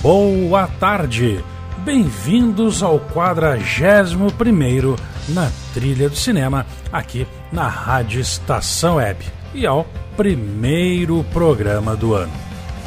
[0.00, 1.44] Boa tarde!
[1.78, 4.94] Bem-vindos ao 41
[5.30, 9.84] na Trilha do Cinema, aqui na Rádio Estação Web e ao
[10.16, 12.32] primeiro programa do ano.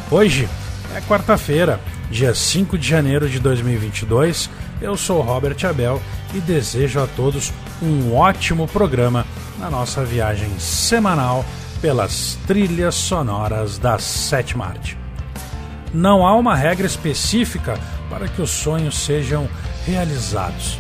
[0.10, 0.48] Hoje
[0.96, 4.50] é quarta-feira, dia 5 de janeiro de 2022.
[4.82, 6.02] Eu sou Robert Abel
[6.34, 7.52] e desejo a todos
[7.84, 9.26] um ótimo programa
[9.60, 11.44] na nossa viagem semanal
[11.82, 15.01] pelas trilhas sonoras da sétima arte.
[15.94, 17.78] Não há uma regra específica
[18.10, 19.48] para que os sonhos sejam
[19.86, 20.78] realizados.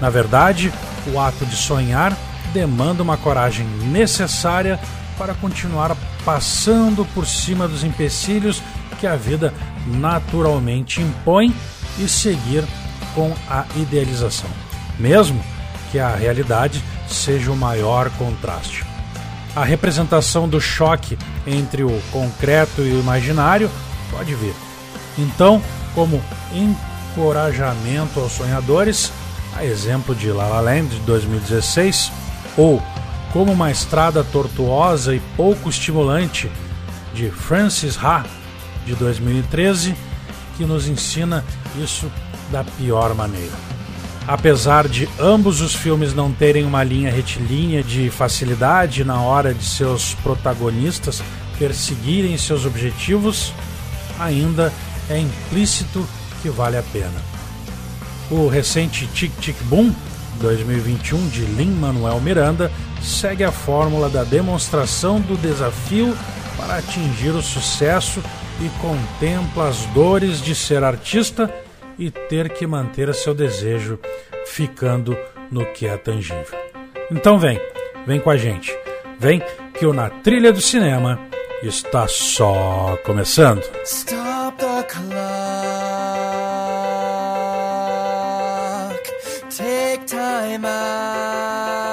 [0.00, 0.72] Na verdade,
[1.12, 2.16] o ato de sonhar
[2.52, 4.78] demanda uma coragem necessária
[5.16, 8.62] para continuar passando por cima dos empecilhos
[9.00, 9.52] que a vida
[9.86, 11.54] naturalmente impõe
[11.98, 12.64] e seguir
[13.14, 14.48] com a idealização,
[14.98, 15.42] mesmo
[15.90, 18.84] que a realidade seja o maior contraste.
[19.54, 23.70] A representação do choque entre o concreto e o imaginário
[24.12, 24.54] Pode vir.
[25.18, 25.60] Então,
[25.94, 29.10] como encorajamento aos sonhadores,
[29.56, 32.12] a exemplo de La La Land de 2016,
[32.56, 32.80] ou
[33.32, 36.50] como uma estrada tortuosa e pouco estimulante
[37.14, 38.24] de Francis Ha
[38.86, 39.94] de 2013,
[40.56, 41.44] que nos ensina
[41.82, 42.10] isso
[42.50, 43.52] da pior maneira.
[44.26, 49.64] Apesar de ambos os filmes não terem uma linha retilínea de facilidade na hora de
[49.64, 51.22] seus protagonistas
[51.58, 53.52] perseguirem seus objetivos,
[54.24, 54.72] ainda
[55.08, 56.06] é implícito
[56.40, 57.20] que vale a pena.
[58.30, 59.94] O recente Tic Tic Boom
[60.40, 62.70] 2021 de Lin-Manuel Miranda
[63.00, 66.16] segue a fórmula da demonstração do desafio
[66.56, 68.22] para atingir o sucesso
[68.60, 71.52] e contempla as dores de ser artista
[71.98, 73.98] e ter que manter seu desejo
[74.46, 75.16] ficando
[75.50, 76.58] no que é tangível.
[77.10, 77.60] Então vem,
[78.06, 78.76] vem com a gente.
[79.18, 79.42] Vem
[79.74, 81.18] que o Na Trilha do Cinema
[81.68, 83.62] está só começando.
[83.84, 85.12] Stop the clock.
[89.50, 91.91] Take time out.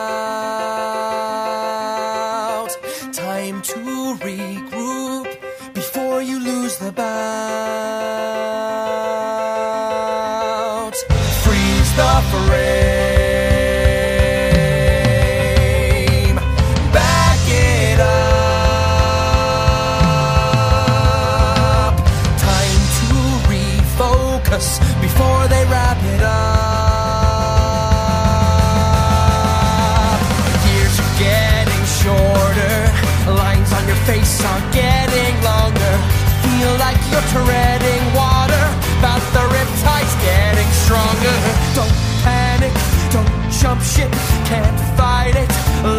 [43.60, 44.10] Ship,
[44.46, 45.50] can't fight it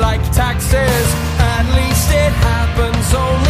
[0.00, 1.06] like taxes.
[1.38, 3.50] At least it happens only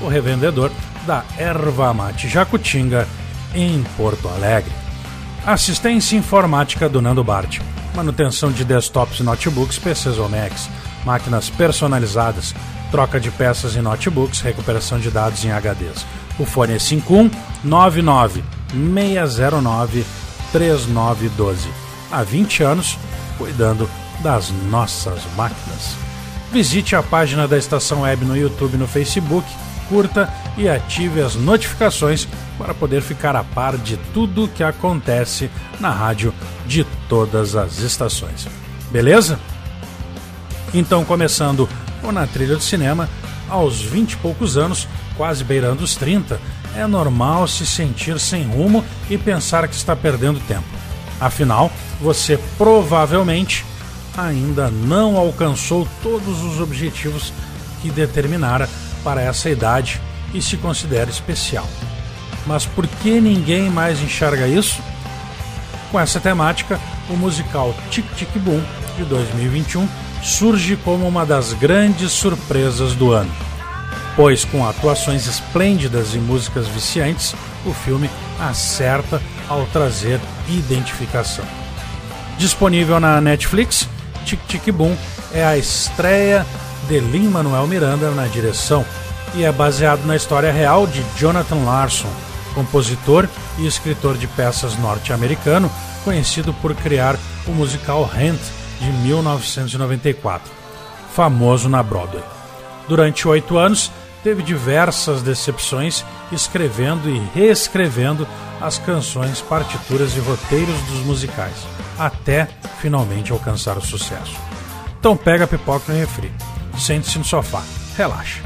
[0.00, 0.70] o revendedor
[1.06, 3.08] da Erva Mate Jacutinga,
[3.54, 4.70] em Porto Alegre.
[5.44, 7.60] Assistência informática do Nando Bart.
[7.94, 10.68] Manutenção de desktops e notebooks PCs ou Macs.
[11.04, 12.54] Máquinas personalizadas.
[12.90, 14.40] Troca de peças em notebooks.
[14.40, 16.04] Recuperação de dados em HDs.
[16.38, 17.30] O fone é 51
[17.64, 20.04] 99 609
[20.52, 21.68] 3912.
[22.10, 22.98] Há 20 anos,
[23.36, 23.88] cuidando
[24.20, 25.96] das nossas máquinas.
[26.52, 29.46] Visite a página da Estação Web no YouTube e no Facebook,
[29.88, 32.26] curta e ative as notificações
[32.56, 36.32] para poder ficar a par de tudo que acontece na rádio
[36.66, 38.48] de todas as estações.
[38.90, 39.38] Beleza?
[40.72, 41.68] Então, começando
[42.02, 43.08] o Na Trilha do Cinema,
[43.48, 44.86] aos 20 e poucos anos,
[45.18, 46.40] quase beirando os 30,
[46.74, 50.64] é normal se sentir sem rumo e pensar que está perdendo tempo.
[51.20, 51.70] Afinal,
[52.00, 53.66] você provavelmente
[54.16, 57.32] ainda não alcançou todos os objetivos
[57.82, 58.68] que determinara
[59.02, 60.00] para essa idade
[60.32, 61.66] e se considera especial.
[62.46, 64.80] Mas por que ninguém mais enxerga isso?
[65.90, 66.80] Com essa temática,
[67.10, 68.62] o musical Tic Tic Boom
[68.96, 69.88] de 2021
[70.22, 73.47] surge como uma das grandes surpresas do ano.
[74.18, 78.10] Pois com atuações esplêndidas e músicas viciantes, o filme
[78.40, 81.44] acerta ao trazer identificação.
[82.36, 83.88] Disponível na Netflix,
[84.24, 84.96] Tic Tic Boom
[85.32, 86.44] é a estreia
[86.88, 88.84] de Lin-Manuel Miranda na direção
[89.36, 92.10] e é baseado na história real de Jonathan Larson,
[92.56, 95.70] compositor e escritor de peças norte-americano,
[96.02, 97.14] conhecido por criar
[97.46, 98.40] o musical Rent
[98.80, 100.50] de 1994,
[101.14, 102.24] famoso na Broadway.
[102.88, 108.26] Durante oito anos, teve diversas decepções, escrevendo e reescrevendo
[108.60, 111.66] as canções, partituras e roteiros dos musicais,
[111.98, 112.48] até
[112.80, 114.36] finalmente alcançar o sucesso.
[114.98, 116.32] Então pega a pipoca e refri,
[116.76, 117.62] sente-se no sofá,
[117.96, 118.42] relaxa,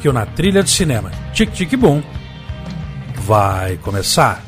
[0.00, 2.02] que o Na Trilha de Cinema Tic Tic Boom
[3.16, 4.45] vai começar.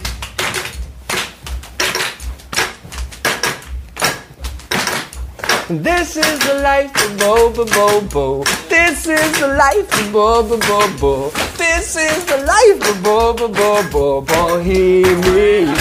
[5.69, 8.45] This is the life of Bo Bo Bo Bo.
[8.71, 11.31] This is the life of Bo Bo Bo Bo.
[11.59, 15.75] This is the life of Bo Bo Bo Bo Bohemia.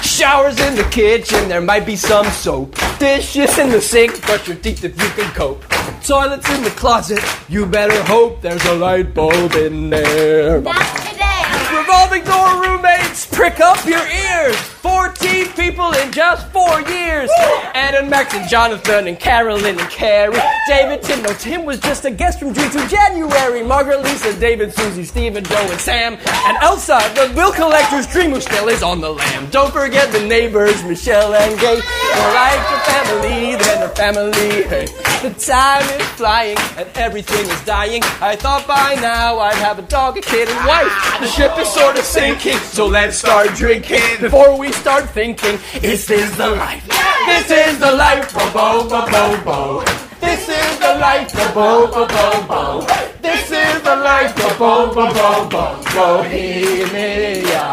[0.00, 2.74] Showers in the kitchen, there might be some soap.
[2.98, 5.62] Dishes in the sink, brush your teeth if you can cope.
[6.02, 10.62] Toilets in the closet, you better hope there's a light bulb in there.
[10.62, 11.76] That's today.
[11.76, 14.71] Revolving door roommates, prick up your ears.
[14.82, 17.30] 40 people in just four years.
[17.72, 20.36] Adam, Max, and Jonathan, and Carolyn, and Carrie.
[20.66, 23.62] David, Tim, no, Tim was just a guest from June to January.
[23.62, 26.14] Margaret, Lisa, David, Susie, Stephen, Joe, and Sam.
[26.26, 29.48] And Elsa, the bill collector's dream who still is on the lam.
[29.50, 31.76] Don't forget the neighbors, Michelle and Gay.
[32.16, 34.62] More like a family than a family.
[34.64, 34.86] Hey.
[35.22, 38.02] The time is flying and everything is dying.
[38.20, 40.90] I thought by now I'd have a dog, a kid, and wife.
[41.20, 45.58] The ship is sort of sinking, so let's start drinking before we start thinking.
[45.80, 46.86] this Is the life?
[47.26, 48.32] This is the life.
[48.34, 49.84] Bo bo bo bo bo.
[50.20, 51.32] This is the life.
[51.32, 52.86] Bo bo bo bo bo.
[53.22, 54.34] This is the life.
[54.36, 55.64] Bo bo bo bo bo.
[55.94, 57.64] Bohemia.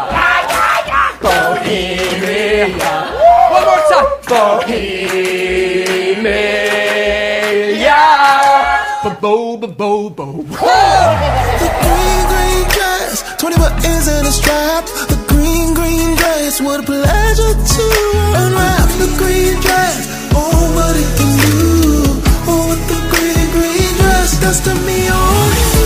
[1.20, 2.94] Bohemia.
[3.50, 4.08] One more time.
[4.28, 5.50] Bohemia.
[9.02, 10.26] Bo bo bo bo bo.
[11.84, 13.24] green, green dress.
[13.38, 14.84] 24 is in a strap.
[15.08, 16.60] The green, green dress.
[16.60, 17.86] What a pleasure to
[18.40, 18.88] unwrap.
[19.00, 20.02] The green dress.
[20.34, 21.60] Oh, what it can do.
[22.50, 25.08] Oh, what the green, green dress does to me.
[25.10, 25.79] Oh,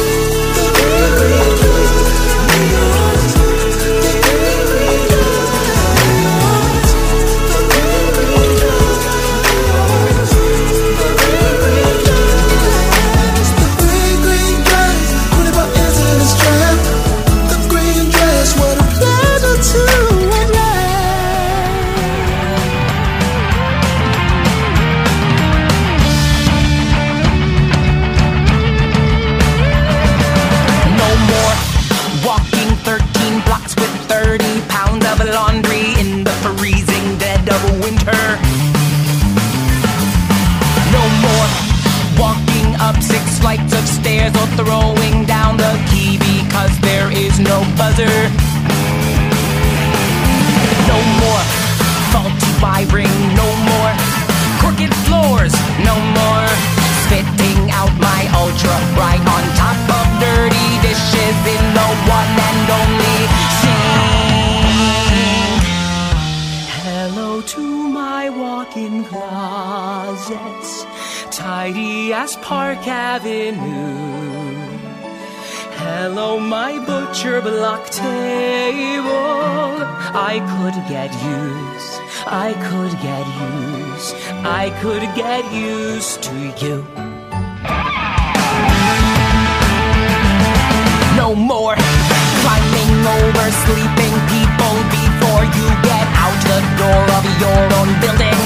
[43.44, 44.93] flights of stairs or throwing
[72.24, 73.58] as Park Avenue.
[75.84, 79.74] Hello, my butcher block table.
[80.32, 81.94] I could get used.
[82.46, 84.14] I could get used.
[84.62, 86.76] I could get used to you.
[91.20, 91.76] No more
[92.40, 98.40] climbing over sleeping people before you get out the door of your own building.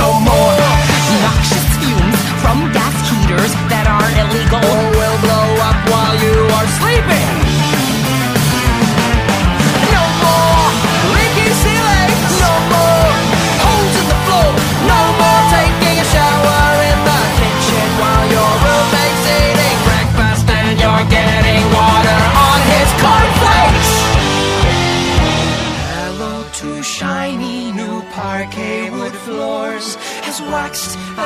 [0.00, 0.67] No more
[1.20, 4.87] noxious fumes from gas heaters that are illegal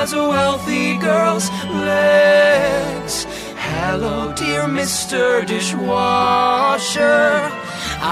[0.02, 3.24] as a wealthy girl's legs.
[3.54, 5.46] Hello, dear Mr.
[5.46, 7.48] Dishwasher.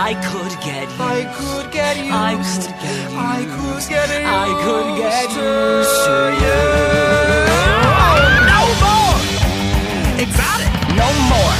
[0.09, 1.01] I could get used.
[1.01, 2.13] I could get used.
[2.15, 3.17] I could get used.
[3.19, 4.23] I could get used.
[4.23, 6.63] I could get used to you.
[8.07, 9.19] Oh, no more.
[10.23, 10.71] Exotic.
[10.95, 11.57] No more.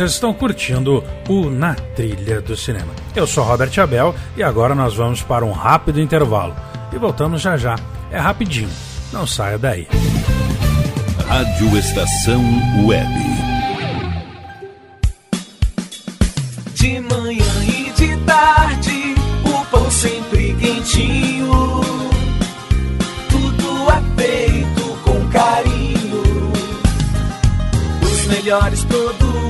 [0.00, 2.88] Vocês estão curtindo o Na Trilha do Cinema.
[3.14, 6.56] Eu sou Robert Abel e agora nós vamos para um rápido intervalo.
[6.90, 7.76] E voltamos já já.
[8.10, 8.70] É rapidinho.
[9.12, 9.86] Não saia daí.
[11.28, 12.42] Rádio Estação
[12.86, 13.12] Web.
[16.76, 19.14] De manhã e de tarde,
[19.44, 21.50] o pão jeitinho.
[23.28, 26.52] Tudo é feito com carinho.
[28.02, 29.49] Os melhores produtos,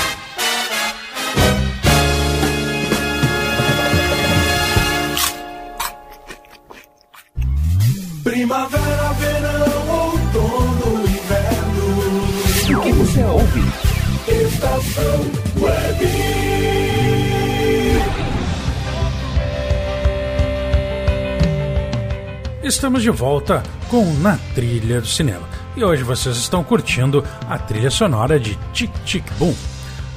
[22.71, 25.45] Estamos de volta com Na Trilha do Cinema.
[25.75, 29.53] E hoje vocês estão curtindo a trilha sonora de Tic Tic Boom.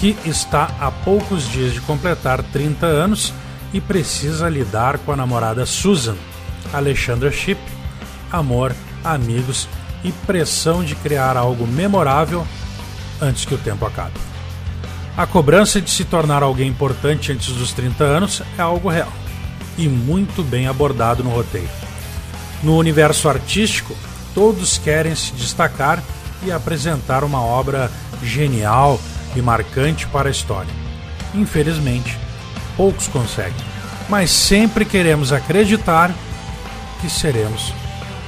[0.00, 3.32] que está a poucos dias de completar 30 anos
[3.72, 6.16] e precisa lidar com a namorada Susan,
[6.72, 7.60] Alexandra Shipp,
[8.32, 9.68] amor, amigos
[10.02, 12.44] e pressão de criar algo memorável
[13.20, 14.31] antes que o tempo acabe.
[15.16, 19.12] A cobrança de se tornar alguém importante antes dos 30 anos é algo real
[19.76, 21.68] e muito bem abordado no roteiro.
[22.62, 23.94] No universo artístico,
[24.34, 26.02] todos querem se destacar
[26.42, 27.90] e apresentar uma obra
[28.22, 28.98] genial
[29.36, 30.72] e marcante para a história.
[31.34, 32.18] Infelizmente,
[32.74, 33.64] poucos conseguem,
[34.08, 36.10] mas sempre queremos acreditar
[37.00, 37.72] que seremos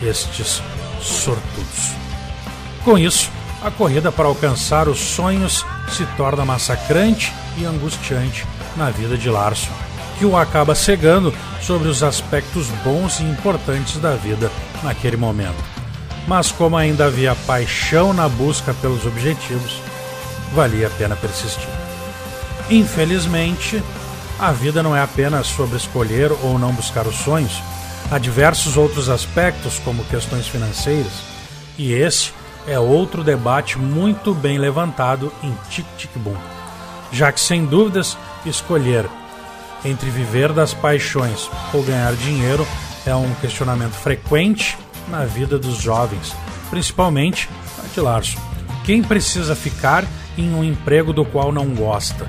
[0.02, 0.62] estes
[1.00, 1.92] sortudos.
[2.84, 3.30] Com isso,
[3.64, 8.46] a corrida para alcançar os sonhos se torna massacrante e angustiante
[8.76, 9.72] na vida de Larson,
[10.18, 15.64] que o acaba cegando sobre os aspectos bons e importantes da vida naquele momento.
[16.28, 19.80] Mas como ainda havia paixão na busca pelos objetivos,
[20.52, 21.68] valia a pena persistir.
[22.68, 23.82] Infelizmente,
[24.38, 27.62] a vida não é apenas sobre escolher ou não buscar os sonhos.
[28.10, 31.12] Há diversos outros aspectos, como questões financeiras,
[31.78, 32.30] e esse
[32.66, 36.36] é outro debate muito bem levantado em Tic Tic Boom.
[37.12, 39.08] Já que, sem dúvidas, escolher
[39.84, 42.66] entre viver das paixões ou ganhar dinheiro
[43.06, 46.34] é um questionamento frequente na vida dos jovens,
[46.70, 47.48] principalmente
[47.78, 48.40] a de Larson.
[48.84, 50.04] Quem precisa ficar
[50.36, 52.28] em um emprego do qual não gosta?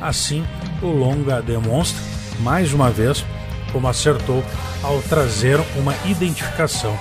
[0.00, 0.44] Assim,
[0.82, 2.02] o longa demonstra,
[2.40, 3.24] mais uma vez,
[3.72, 4.44] como acertou
[4.82, 6.98] ao trazer uma identificação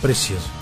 [0.00, 0.53] precisa.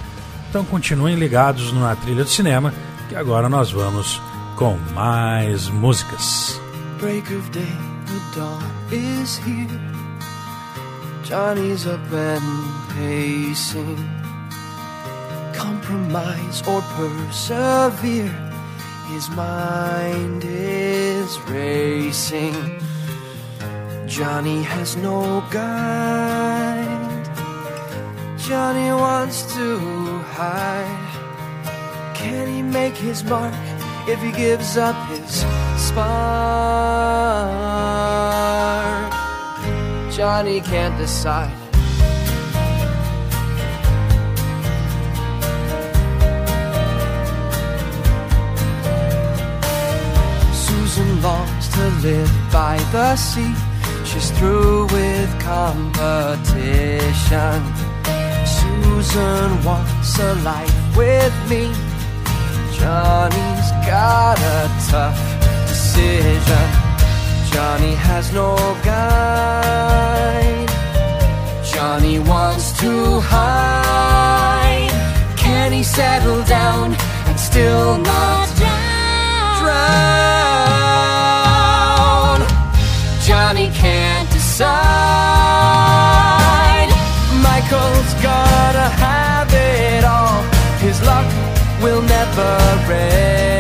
[0.52, 2.74] Então continuem ligados na trilha do cinema,
[3.08, 4.20] que agora nós vamos
[4.54, 6.60] com mais músicas.
[7.00, 7.64] Break of day,
[8.04, 8.60] the dawn
[8.90, 9.80] is here.
[11.24, 12.42] Johnny's up and
[12.94, 13.96] pacing.
[15.56, 18.30] Compromise or persevere.
[19.10, 22.52] His mind is racing.
[24.06, 26.92] Johnny has no guide.
[28.36, 30.01] Johnny wants to
[30.32, 32.14] hide.
[32.14, 33.54] Can he make his mark
[34.08, 35.44] if he gives up his
[35.86, 37.32] spark?
[40.16, 41.52] Johnny can't decide.
[50.52, 53.54] Susan longs to live by the sea.
[54.04, 56.42] She's through with competition.
[59.02, 61.72] Susan wants a life with me.
[62.78, 65.18] Johnny's got a tough
[65.66, 66.68] decision.
[67.50, 70.68] Johnny has no guide.
[71.64, 74.92] Johnny wants to hide.
[75.36, 76.94] Can he settle down
[77.26, 78.78] and still not drown?
[83.26, 85.31] Johnny can't decide.
[91.04, 91.26] Luck
[91.82, 92.58] will never
[92.90, 93.52] end.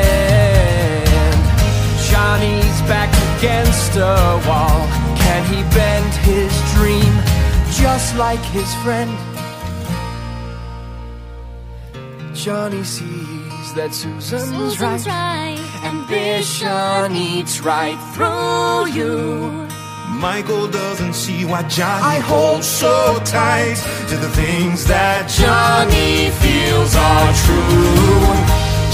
[2.10, 4.86] Johnny's back against a wall.
[5.16, 7.12] Can he bend his dream
[7.72, 9.10] just like his friend?
[12.34, 15.06] Johnny sees that Susan's, Susan's right.
[15.06, 15.84] right.
[15.84, 19.71] Ambition eats right through you.
[20.22, 23.74] Michael doesn't see why Johnny I hold holds so tight
[24.06, 28.22] to the things that Johnny feels are true.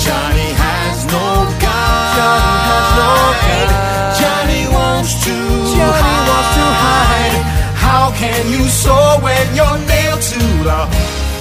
[0.01, 2.17] Johnny has no guide.
[2.17, 3.13] Johnny has no
[3.45, 3.69] guide.
[4.17, 5.37] Johnny wants to
[5.77, 6.33] Johnny hide.
[6.33, 7.45] wants to hide.
[7.77, 10.89] How can you soar when you're nailed to the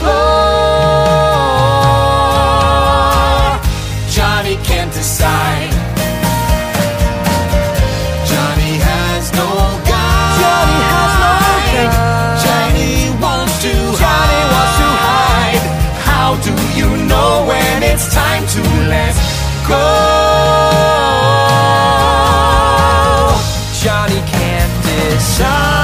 [0.03, 0.67] floor?
[4.11, 5.86] Johnny can't decide.
[18.07, 19.15] It's time to let
[19.67, 19.83] go?
[23.73, 25.76] Johnny can't decide.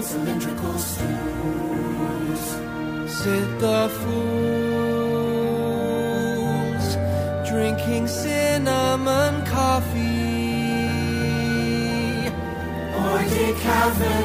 [0.00, 2.44] Green cylindrical stools
[3.10, 4.96] Sit the fools.
[7.46, 10.00] Drinking cinnamon coffee.
[12.96, 14.19] or decaffeinated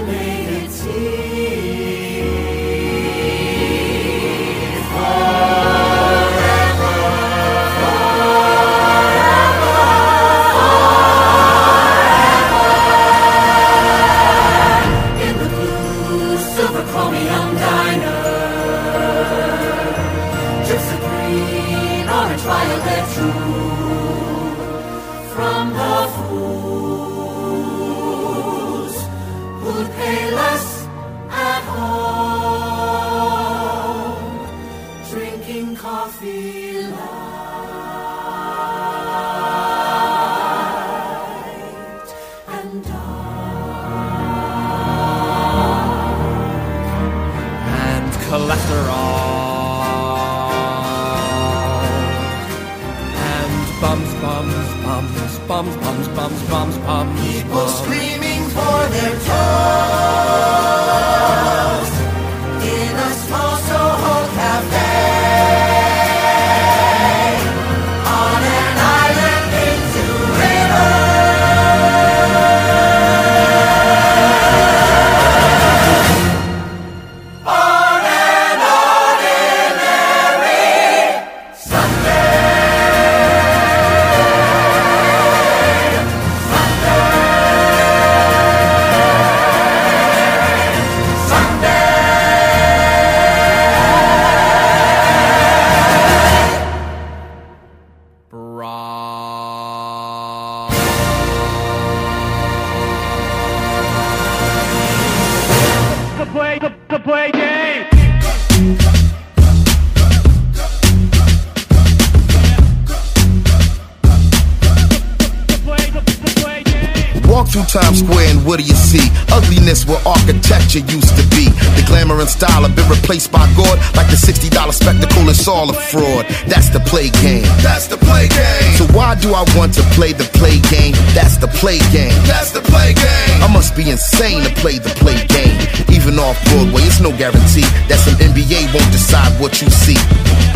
[125.45, 126.25] It's all a fraud.
[126.49, 127.45] That's the play game.
[127.61, 128.73] That's the play game.
[128.81, 130.97] So why do I want to play the play game?
[131.13, 132.17] That's the play game.
[132.25, 133.45] That's the play game.
[133.45, 135.53] I must be insane to play the play game.
[135.93, 140.01] Even off Broadway, it's no guarantee that some NBA won't decide what you see.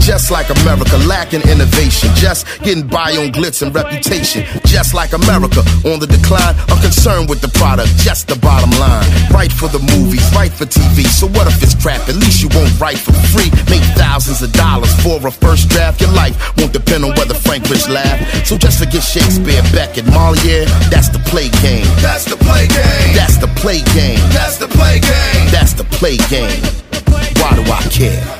[0.02, 2.10] Just like America, lacking innovation.
[2.17, 4.41] Just getting by on glitz and reputation.
[4.65, 6.58] Just like America, on the decline.
[6.65, 9.06] I'm concerned with the product, just the bottom line.
[9.30, 11.06] Right for the movies, right for TV.
[11.06, 12.08] So what if it's crap?
[12.08, 13.52] At least you won't write for free.
[13.70, 16.02] Make thousands of dollars for a first draft.
[16.02, 18.18] Your life won't depend on whether Frank Rich laugh.
[18.48, 20.65] So just forget Shakespeare, Beckett, Moliere.
[20.89, 21.86] That's the play game.
[22.00, 23.13] That's the play game.
[23.13, 24.20] That's the play game.
[24.32, 25.46] That's the play game.
[25.52, 26.63] That's the play game.
[27.39, 28.39] Why do I care?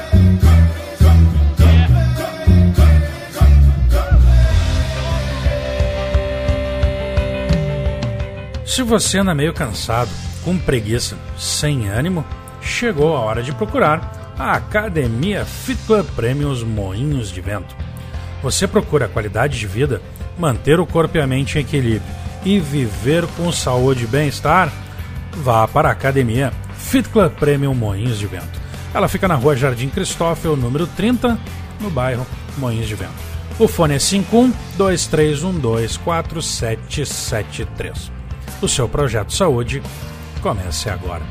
[8.66, 10.10] Se você anda meio cansado,
[10.50, 12.26] com preguiça, sem ânimo,
[12.60, 17.76] chegou a hora de procurar a Academia Fit Club Prêmios Moinhos de Vento.
[18.42, 20.02] Você procura qualidade de vida,
[20.40, 22.12] manter o corpo e a mente em equilíbrio
[22.44, 24.74] e viver com saúde e bem-estar?
[25.34, 28.60] Vá para a Academia Fit Club Premium Moinhos de Vento.
[28.92, 31.38] Ela fica na rua Jardim Cristófilo, número 30,
[31.80, 32.26] no bairro
[32.58, 33.14] Moinhos de Vento.
[33.60, 38.12] O fone é 51 2312 4773.
[38.64, 39.84] O seu projeto saúde
[40.40, 41.24] comece agora.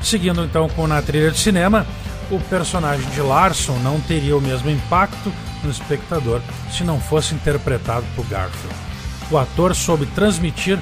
[0.00, 1.86] Seguindo então com na trilha de cinema,
[2.30, 6.40] o personagem de Larson não teria o mesmo impacto no espectador
[6.70, 8.74] se não fosse interpretado por Garfield.
[9.30, 10.78] O ator soube transmitir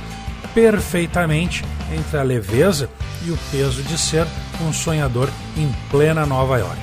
[0.55, 2.89] perfeitamente entre a leveza
[3.25, 4.27] e o peso de ser
[4.61, 6.81] um sonhador em plena Nova York.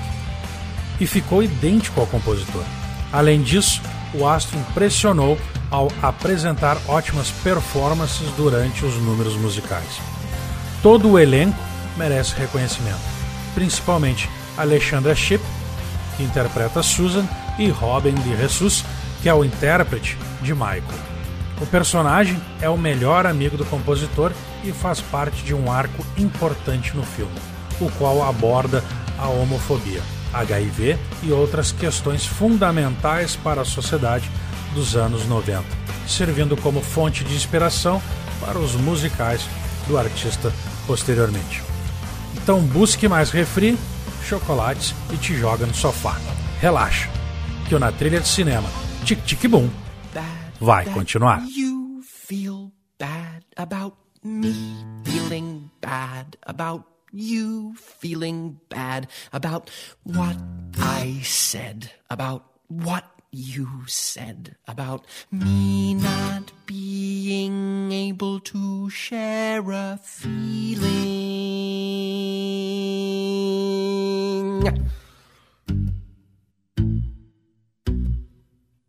[0.99, 2.63] E ficou idêntico ao compositor.
[3.11, 3.81] Além disso,
[4.13, 5.37] o astro impressionou
[5.69, 9.99] ao apresentar ótimas performances durante os números musicais.
[10.89, 11.59] Todo o elenco
[11.97, 13.01] merece reconhecimento,
[13.53, 15.43] principalmente Alexandra Shipp,
[16.15, 17.27] que interpreta Susan,
[17.59, 18.85] e Robin de Jesus,
[19.21, 20.83] que é o intérprete de Michael.
[21.59, 24.31] O personagem é o melhor amigo do compositor
[24.63, 27.35] e faz parte de um arco importante no filme,
[27.81, 28.81] o qual aborda
[29.17, 30.01] a homofobia,
[30.33, 34.31] HIV e outras questões fundamentais para a sociedade
[34.73, 35.65] dos anos 90,
[36.07, 38.01] servindo como fonte de inspiração
[38.39, 39.41] para os musicais
[39.85, 40.49] do artista
[40.87, 41.61] posteriormente.
[42.35, 43.77] Então busque mais refri,
[44.23, 46.17] chocolates e te joga no sofá.
[46.59, 47.09] Relaxa,
[47.67, 48.69] que o Na Trilha de Cinema,
[49.05, 49.69] Tic Tic Boom,
[50.59, 51.43] vai continuar.
[51.55, 54.55] You feel bad about me
[55.03, 59.69] feeling bad about you feeling bad about
[60.03, 60.37] what
[60.79, 70.87] I said about what you said about me not being able to share a feeling.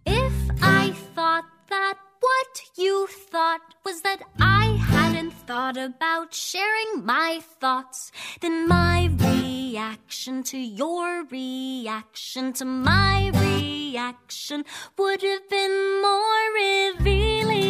[0.06, 7.40] If I thought that what you thought was that I hadn't thought about sharing my
[7.60, 14.64] thoughts, then my reaction to your reaction to my reaction reaction
[14.98, 17.68] would have been more revealing.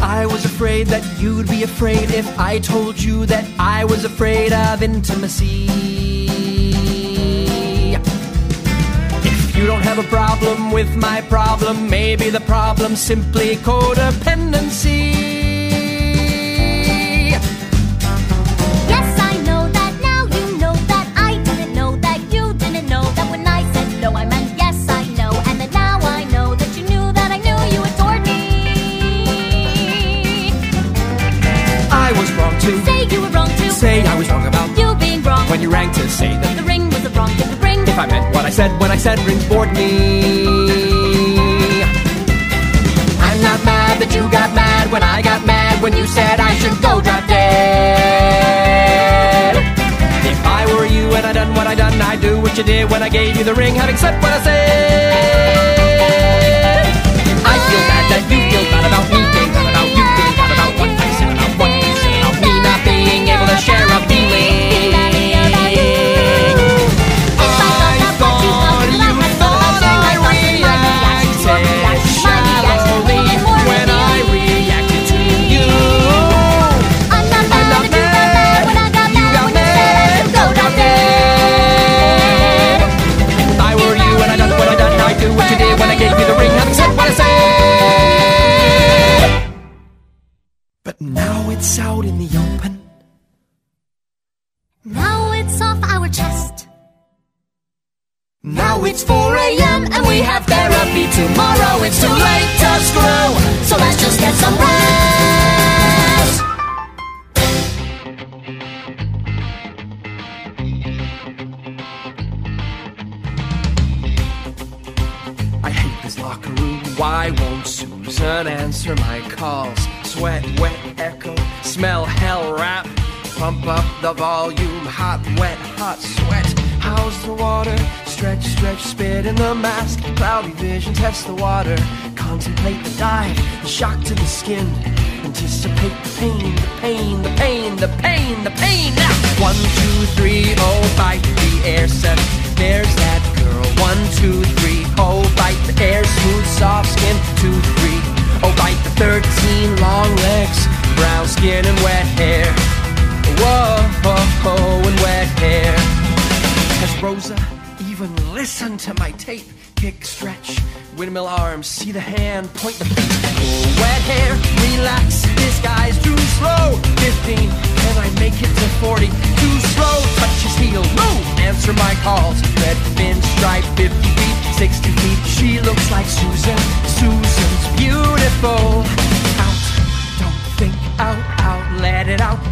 [0.00, 4.52] I was afraid that you'd be afraid if I told you that I was afraid
[4.52, 5.66] of intimacy.
[9.32, 15.13] If you don't have a problem with my problem, maybe the problem's simply codependency.
[33.74, 35.50] say I was wrong about you being wrong.
[35.50, 37.80] When you rang to say that the ring was the wrong thing to bring.
[37.82, 39.90] If I meant what I said when I said rings bored me.
[43.26, 46.54] I'm not mad that you got mad when I got mad when you said I
[46.60, 47.44] should go drop dead.
[50.32, 52.88] If I were you and I done what I done, I'd do what you did
[52.90, 55.74] when I gave you the ring, having said what I said.
[57.42, 59.33] I feel bad that you feel bad about me.
[63.60, 64.03] share of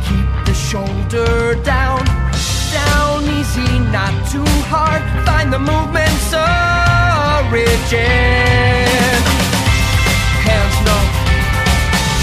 [0.07, 2.05] Keep the shoulder down,
[2.73, 5.03] down easy, not too hard.
[5.27, 8.01] Find the movement's origin.
[10.49, 10.99] Hands no,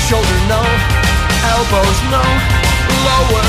[0.08, 0.62] shoulder no,
[1.54, 2.24] elbows no,
[3.08, 3.46] lower.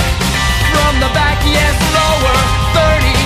[0.72, 2.36] From the back, yes, lower.
[2.74, 3.19] 30.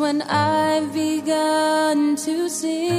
[0.00, 2.90] When I've begun to sing.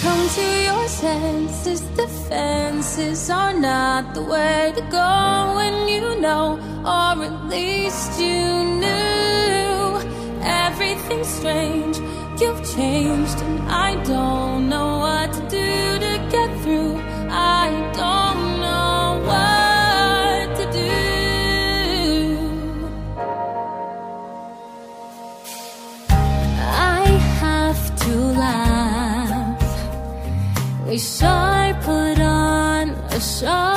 [0.00, 6.60] Come to your senses, the fences are not the way to go when you know,
[6.84, 9.98] or at least you knew
[10.42, 11.98] everything's strange.
[12.40, 14.39] You've changed, and I don't
[33.42, 33.69] a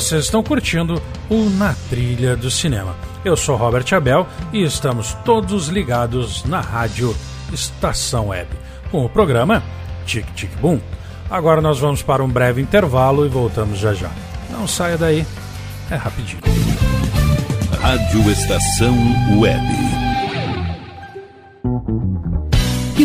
[0.00, 2.96] Vocês estão curtindo o Na Trilha do Cinema.
[3.22, 7.14] Eu sou Robert Abel e estamos todos ligados na rádio
[7.52, 8.48] Estação Web,
[8.90, 9.62] com o programa
[10.06, 10.80] Tic Tic Boom.
[11.28, 14.10] Agora nós vamos para um breve intervalo e voltamos já já.
[14.48, 15.26] Não saia daí,
[15.90, 16.40] é rapidinho.
[17.78, 18.96] Rádio Estação
[19.38, 19.99] Web.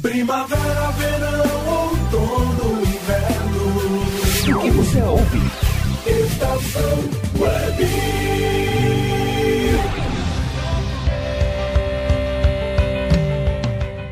[0.00, 4.56] Primavera, verão, outono, inverno.
[4.56, 5.38] O que você ouve?
[6.06, 6.98] Estação
[7.38, 7.86] Web.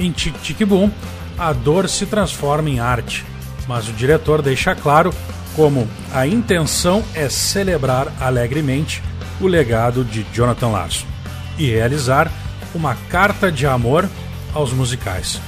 [0.00, 0.90] Em Tic Tic Boom,
[1.36, 3.22] a dor se transforma em arte,
[3.68, 5.12] mas o diretor deixa claro
[5.54, 9.02] como a intenção é celebrar alegremente
[9.38, 11.06] o legado de Jonathan Larson
[11.58, 12.32] e realizar
[12.74, 14.08] uma carta de amor
[14.54, 15.38] aos musicais.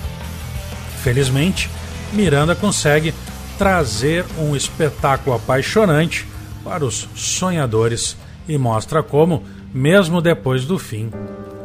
[1.02, 1.70] Felizmente,
[2.12, 3.14] Miranda consegue
[3.56, 6.26] trazer um espetáculo apaixonante
[6.68, 8.14] para os sonhadores
[8.46, 9.42] e mostra como,
[9.72, 11.10] mesmo depois do fim,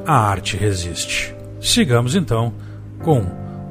[0.08, 1.36] a arte resiste.
[1.60, 2.54] Sigamos então
[3.04, 3.26] com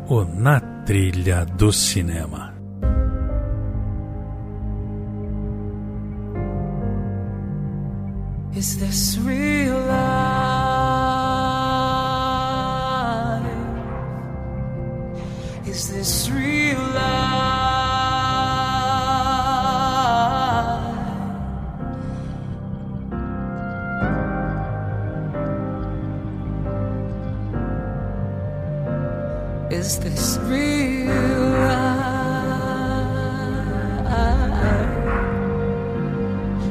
[0.08, 2.52] o Na Trilha do Cinema.
[8.54, 10.02] Is this real life?
[15.66, 17.21] Is this real life?
[29.82, 31.08] is this real?
[31.66, 33.00] Life?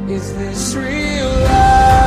[0.09, 1.32] Is this real?
[1.43, 1.99] Life?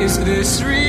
[0.00, 0.81] Is this real?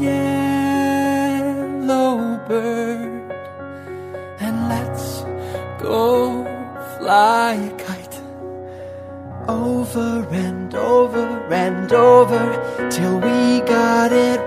[0.00, 1.38] Yellow
[2.48, 3.30] bird,
[4.40, 5.22] and let's
[5.80, 6.42] go
[6.98, 8.20] fly a kite
[9.48, 14.40] over and over and over till we got it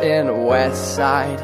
[0.00, 1.40] in West Side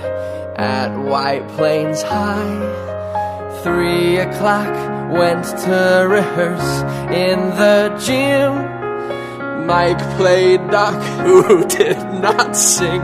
[0.57, 3.61] at White Plains High.
[3.63, 4.73] Three o'clock
[5.13, 6.83] went to rehearse
[7.13, 9.67] in the gym.
[9.67, 13.03] Mike played Doc, who did not sing.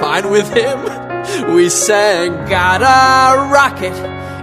[0.00, 3.94] Fine with him, we sang, Got a rocket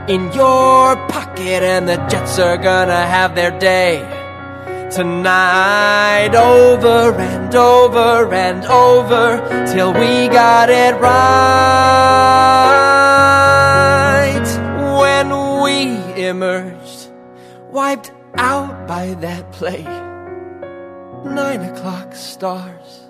[0.10, 4.17] in your pocket, and the Jets are gonna have their day
[4.92, 11.18] tonight over and over and over till we got it right.
[15.02, 15.30] When
[15.64, 17.12] we emerged,
[17.72, 19.84] wiped out by that play,
[21.26, 23.08] nine o'clock stars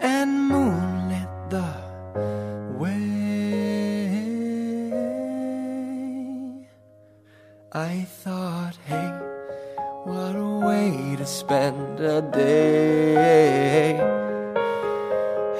[0.00, 1.72] and moonlit the
[2.78, 3.14] way.
[7.72, 9.03] I thought, hey.
[10.64, 13.96] Way to spend a day.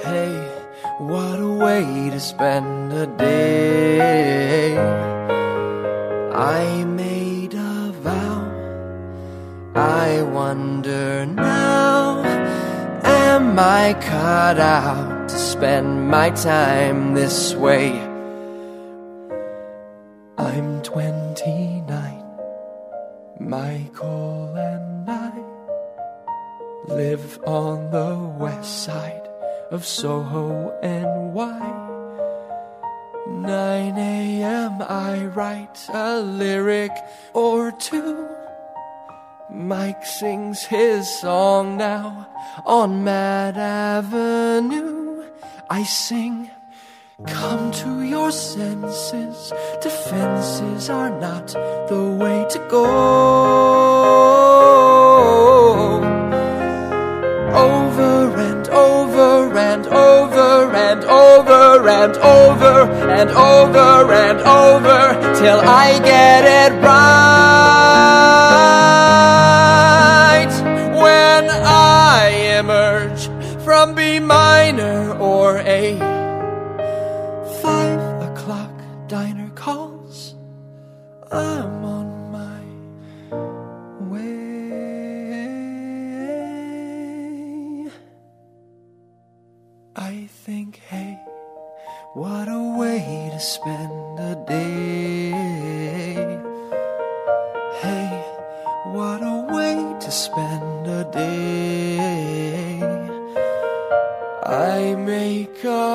[0.02, 0.34] Hey,
[0.98, 4.78] what a way to spend a day.
[6.32, 8.50] I made a vow.
[9.74, 12.22] I wonder now,
[13.05, 18.14] am I cut out to spend my time this way?
[30.05, 31.64] Soho NY.
[33.26, 34.82] 9 a.m.
[34.82, 36.92] I write a lyric
[37.32, 38.28] or two.
[39.48, 42.28] Mike sings his song now
[42.66, 45.24] on Mad Avenue.
[45.70, 46.50] I sing.
[47.26, 49.55] Come to your senses.
[49.80, 51.46] Defenses are not
[51.88, 54.53] the way to go.
[64.01, 67.34] Over and over till I get it right.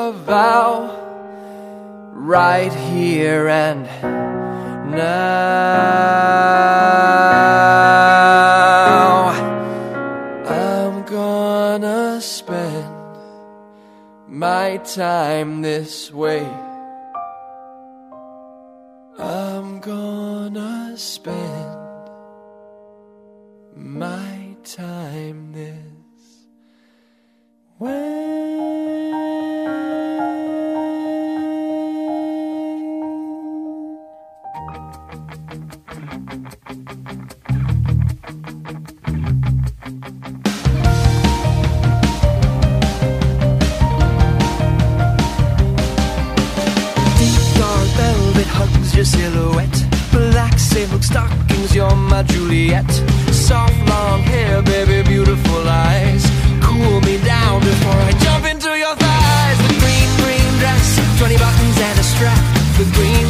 [0.09, 0.89] A vow
[2.13, 3.83] right here and
[4.89, 5.19] now.
[10.47, 12.91] I'm gonna spend
[14.27, 16.43] my time this way.
[19.19, 21.77] I'm gonna spend
[23.75, 25.89] my time this
[27.79, 28.58] Deep
[48.99, 49.79] your silhouette.
[50.11, 52.91] Black silk stockings, you're my Juliet.
[53.31, 56.23] Soft long hair, baby, beautiful eyes.
[56.61, 59.57] Cool me down before I jump into your thighs.
[59.67, 62.43] The green, green dress, 20 buttons and a strap.
[62.77, 63.25] The green,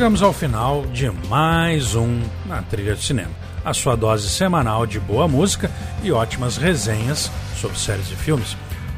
[0.00, 3.32] Chegamos ao final de mais um Na Trilha de Cinema,
[3.62, 5.70] a sua dose semanal de boa música
[6.02, 8.56] e ótimas resenhas sobre séries e filmes.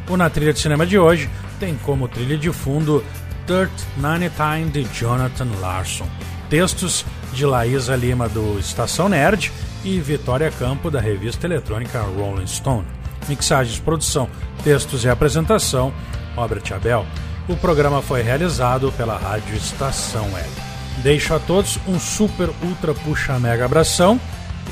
[0.09, 1.29] O Na Trilha de Cinema de hoje
[1.59, 3.05] tem como trilha de fundo
[3.49, 6.07] Dirt 99 de Jonathan Larson,
[6.49, 9.51] textos de Laísa Lima do Estação Nerd
[9.83, 12.87] e Vitória Campo da revista eletrônica Rolling Stone.
[13.29, 14.31] Mixagens, produção,
[14.63, 15.93] textos e apresentação,
[16.37, 17.05] Robert Abel.
[17.49, 20.72] O programa foi realizado pela Rádio Estação Web.
[20.99, 24.21] Deixo a todos um super ultra puxa mega abração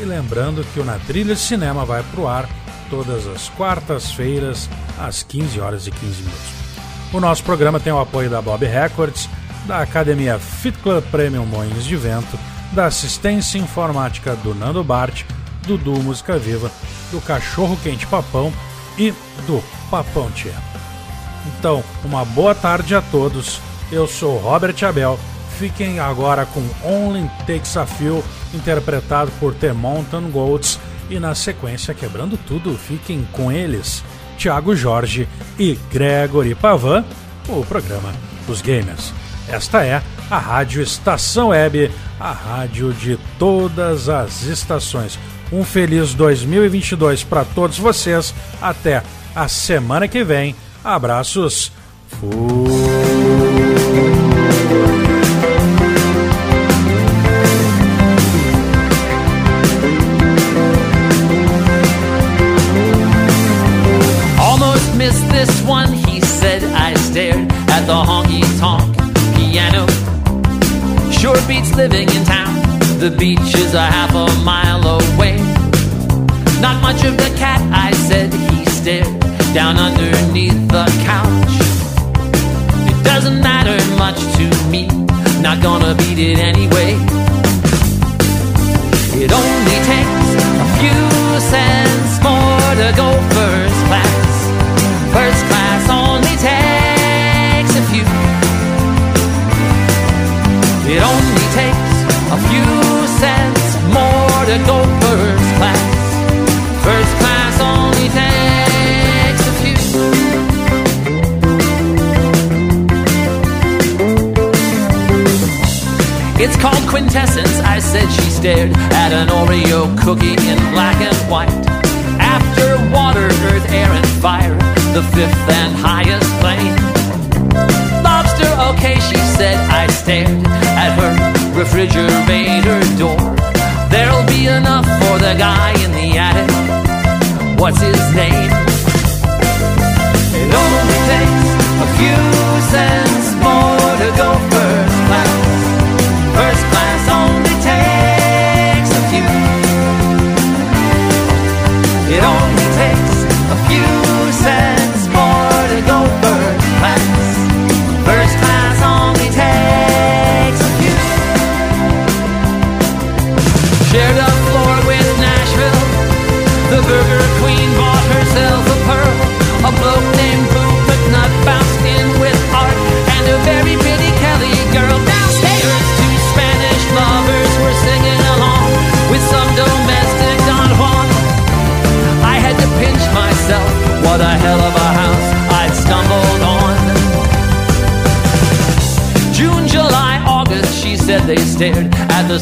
[0.01, 2.49] e lembrando que o Na Trilha de Cinema vai pro ar
[2.89, 4.69] todas as quartas-feiras
[4.99, 6.61] às 15 horas e 15 minutos.
[7.13, 9.29] O nosso programa tem o apoio da Bob Records,
[9.67, 12.39] da Academia Fit Club Premium Moinhos de Vento,
[12.73, 15.25] da assistência informática do Nando Bart,
[15.67, 16.71] do Du Música Viva,
[17.11, 18.53] do Cachorro Quente Papão
[18.97, 19.13] e
[19.47, 20.55] do Papão Tia.
[21.47, 23.61] Então, uma boa tarde a todos.
[23.91, 25.19] Eu sou Robert Abel.
[25.61, 30.81] Fiquem agora com Only Takes a Few, interpretado por The Mountain Goats.
[31.11, 34.03] E na sequência, quebrando tudo, fiquem com eles,
[34.39, 37.05] Thiago Jorge e Gregory Pavan,
[37.47, 38.11] o programa
[38.47, 39.13] dos Gamers.
[39.51, 45.19] Esta é a Rádio Estação Web, a rádio de todas as estações.
[45.53, 48.35] Um feliz 2022 para todos vocês.
[48.63, 49.03] Até
[49.37, 50.57] a semana que vem.
[50.83, 51.71] Abraços.
[52.23, 53.00] Almost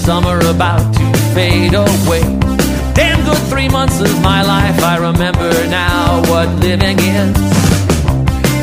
[0.08, 1.04] summer about to
[1.34, 2.24] fade away.
[2.96, 7.36] Damn good three months of my life, I remember now what living is.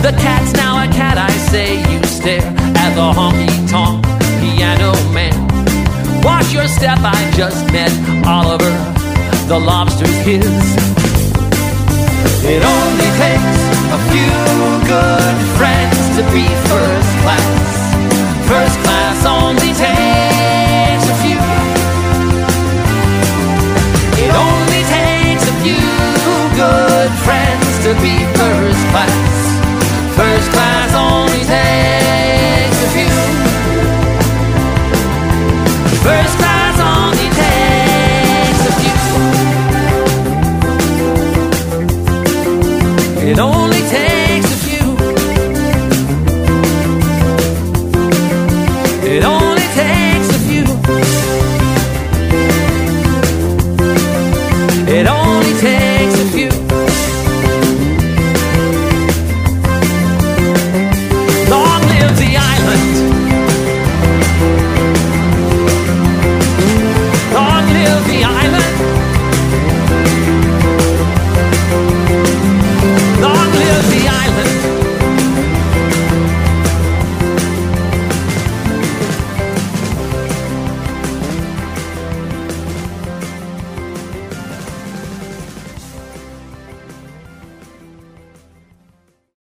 [0.01, 2.49] The cat's now a cat, I say, you stare
[2.83, 4.01] at the honky tonk
[4.41, 5.37] piano man.
[6.23, 7.93] Watch your step, I just met
[8.25, 8.75] Oliver,
[9.45, 10.49] the lobster's his.
[12.53, 13.57] It only takes
[13.93, 14.35] a few
[14.89, 17.75] good friends to be first class.
[18.49, 19.64] First class only
[27.85, 29.37] to be first class.
[30.17, 33.15] First class only takes a few.
[36.01, 38.97] First class only takes a few.
[43.29, 43.74] It only